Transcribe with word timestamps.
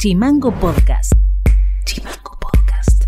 Chimango 0.00 0.50
Podcast. 0.58 1.12
Chimango 1.84 2.38
Podcast. 2.40 3.04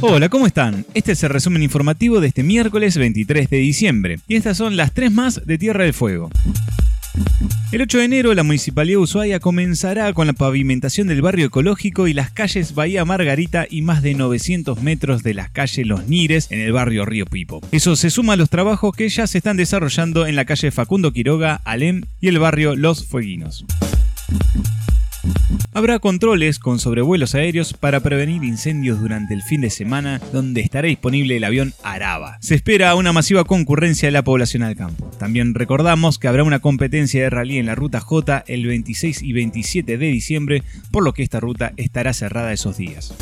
Hola, 0.00 0.28
¿cómo 0.28 0.46
están? 0.46 0.86
Este 0.94 1.10
es 1.10 1.24
el 1.24 1.30
resumen 1.30 1.64
informativo 1.64 2.20
de 2.20 2.28
este 2.28 2.44
miércoles 2.44 2.96
23 2.96 3.50
de 3.50 3.56
diciembre. 3.56 4.20
Y 4.28 4.36
estas 4.36 4.56
son 4.56 4.76
las 4.76 4.94
tres 4.94 5.10
más 5.10 5.44
de 5.44 5.58
Tierra 5.58 5.82
del 5.82 5.92
Fuego. 5.92 6.30
El 7.72 7.82
8 7.82 7.98
de 7.98 8.04
enero 8.04 8.34
la 8.34 8.42
Municipalidad 8.42 8.98
de 8.98 9.02
Ushuaia 9.02 9.40
comenzará 9.40 10.12
con 10.12 10.26
la 10.26 10.32
pavimentación 10.32 11.08
del 11.08 11.22
barrio 11.22 11.46
ecológico 11.46 12.06
y 12.06 12.12
las 12.12 12.30
calles 12.30 12.74
Bahía 12.74 13.04
Margarita 13.04 13.66
y 13.68 13.82
más 13.82 14.02
de 14.02 14.14
900 14.14 14.82
metros 14.82 15.22
de 15.22 15.34
las 15.34 15.50
calles 15.50 15.86
Los 15.86 16.06
Nires 16.06 16.48
en 16.50 16.60
el 16.60 16.72
barrio 16.72 17.04
Río 17.04 17.26
Pipo. 17.26 17.60
Eso 17.72 17.96
se 17.96 18.10
suma 18.10 18.34
a 18.34 18.36
los 18.36 18.50
trabajos 18.50 18.94
que 18.94 19.08
ya 19.08 19.26
se 19.26 19.38
están 19.38 19.56
desarrollando 19.56 20.26
en 20.26 20.36
la 20.36 20.44
calle 20.44 20.70
Facundo 20.70 21.12
Quiroga, 21.12 21.60
Alem 21.64 22.02
y 22.20 22.28
el 22.28 22.38
barrio 22.38 22.76
Los 22.76 23.06
Fueguinos. 23.06 23.64
Habrá 25.74 25.98
controles 25.98 26.58
con 26.58 26.78
sobrevuelos 26.78 27.34
aéreos 27.34 27.72
para 27.72 28.00
prevenir 28.00 28.44
incendios 28.44 29.00
durante 29.00 29.34
el 29.34 29.42
fin 29.42 29.60
de 29.60 29.70
semana, 29.70 30.20
donde 30.32 30.60
estará 30.60 30.88
disponible 30.88 31.36
el 31.36 31.44
avión 31.44 31.72
Araba. 31.82 32.38
Se 32.40 32.54
espera 32.54 32.94
una 32.94 33.12
masiva 33.12 33.44
concurrencia 33.44 34.08
de 34.08 34.12
la 34.12 34.24
población 34.24 34.62
al 34.62 34.76
campo. 34.76 35.10
También 35.18 35.54
recordamos 35.54 36.18
que 36.18 36.28
habrá 36.28 36.44
una 36.44 36.60
competencia 36.60 37.22
de 37.22 37.30
rally 37.30 37.58
en 37.58 37.66
la 37.66 37.74
ruta 37.74 38.00
J 38.00 38.44
el 38.46 38.66
26 38.66 39.22
y 39.22 39.32
27 39.32 39.98
de 39.98 40.06
diciembre, 40.06 40.62
por 40.90 41.04
lo 41.04 41.14
que 41.14 41.22
esta 41.22 41.40
ruta 41.40 41.72
estará 41.76 42.12
cerrada 42.12 42.52
esos 42.52 42.76
días. 42.76 43.14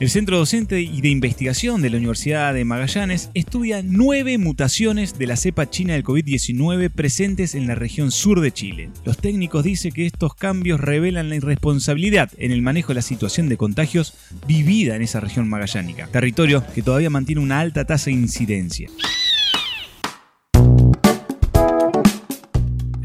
El 0.00 0.08
Centro 0.08 0.38
Docente 0.38 0.80
y 0.80 1.02
de 1.02 1.10
Investigación 1.10 1.82
de 1.82 1.90
la 1.90 1.98
Universidad 1.98 2.54
de 2.54 2.64
Magallanes 2.64 3.28
estudia 3.34 3.82
nueve 3.84 4.38
mutaciones 4.38 5.18
de 5.18 5.26
la 5.26 5.36
cepa 5.36 5.68
china 5.68 5.92
del 5.92 6.04
COVID-19 6.04 6.88
presentes 6.88 7.54
en 7.54 7.66
la 7.66 7.74
región 7.74 8.10
sur 8.10 8.40
de 8.40 8.50
Chile. 8.50 8.88
Los 9.04 9.18
técnicos 9.18 9.62
dicen 9.62 9.92
que 9.92 10.06
estos 10.06 10.34
cambios 10.34 10.80
revelan 10.80 11.28
la 11.28 11.36
irresponsabilidad 11.36 12.30
en 12.38 12.50
el 12.50 12.62
manejo 12.62 12.88
de 12.88 12.94
la 12.94 13.02
situación 13.02 13.50
de 13.50 13.58
contagios 13.58 14.14
vivida 14.48 14.96
en 14.96 15.02
esa 15.02 15.20
región 15.20 15.50
magallánica, 15.50 16.06
territorio 16.06 16.64
que 16.74 16.80
todavía 16.80 17.10
mantiene 17.10 17.42
una 17.42 17.60
alta 17.60 17.84
tasa 17.84 18.06
de 18.06 18.12
incidencia. 18.12 18.88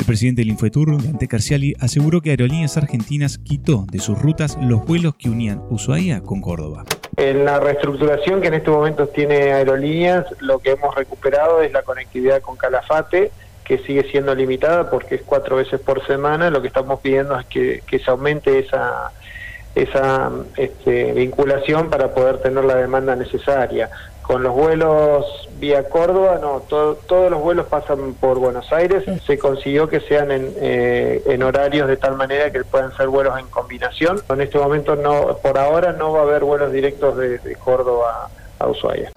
El 0.06 0.10
presidente 0.10 0.42
del 0.42 0.52
Infotur, 0.52 1.04
Dante 1.04 1.28
Carciali, 1.28 1.74
aseguró 1.80 2.22
que 2.22 2.30
Aerolíneas 2.30 2.78
Argentinas 2.78 3.40
quitó 3.40 3.88
de 3.92 3.98
sus 3.98 4.22
rutas 4.22 4.56
los 4.62 4.86
vuelos 4.86 5.16
que 5.16 5.32
unían 5.32 5.64
Ushuaia 5.72 6.22
con 6.22 6.42
Córdoba. 6.42 6.86
En 7.18 7.44
la 7.44 7.60
reestructuración 7.60 8.40
que 8.40 8.50
en 8.50 8.54
estos 8.54 8.76
momentos 8.76 9.12
tiene 9.14 9.52
Aerolíneas, 9.52 10.28
lo 10.42 10.60
que 10.60 10.74
hemos 10.74 10.94
recuperado 10.94 11.64
es 11.64 11.72
la 11.72 11.82
conectividad 11.82 12.40
con 12.42 12.56
Calafate, 12.56 13.32
que 13.64 13.80
sigue 13.80 14.04
siendo 14.12 14.36
limitada 14.36 14.92
porque 14.92 15.16
es 15.16 15.24
cuatro 15.24 15.56
veces 15.56 15.82
por 15.82 16.06
semana. 16.06 16.52
Lo 16.52 16.62
que 16.62 16.68
estamos 16.68 17.00
pidiendo 17.00 17.40
es 17.40 17.48
que, 17.48 17.82
se 17.90 18.12
aumente 18.12 18.60
esa, 18.60 19.12
esa 19.74 20.32
este, 20.56 21.14
vinculación 21.14 21.90
para 21.90 22.14
poder 22.14 22.44
tener 22.44 22.64
la 22.64 22.76
demanda 22.76 23.16
necesaria. 23.16 23.90
Con 24.26 24.42
los 24.42 24.54
vuelos 24.54 25.48
vía 25.60 25.88
Córdoba, 25.88 26.40
no, 26.42 26.62
todos 26.68 27.30
los 27.30 27.42
vuelos 27.42 27.68
pasan 27.68 28.16
por 28.16 28.40
Buenos 28.40 28.72
Aires. 28.74 29.04
Se 29.26 29.38
consiguió 29.38 29.88
que 29.88 30.00
sean 30.00 30.32
en, 30.32 30.52
eh, 30.58 31.22
en, 31.28 31.44
horarios 31.44 31.88
de 31.88 31.98
tal 31.98 32.16
manera 32.16 32.52
que 32.52 32.64
puedan 32.64 32.96
ser 32.98 33.08
vuelos 33.08 33.38
en 33.40 33.46
combinación. 33.48 34.20
En 34.30 34.42
este 34.42 34.58
momento, 34.58 34.96
no, 34.96 35.38
por 35.38 35.60
ahora, 35.60 35.92
no 35.92 36.12
va 36.12 36.22
a 36.22 36.24
haber 36.24 36.44
vuelos 36.44 36.72
directos 36.72 37.18
de, 37.18 37.38
de 37.38 37.56
Córdoba 37.56 38.30
a 38.58 38.68
Ushuaia. 38.68 39.12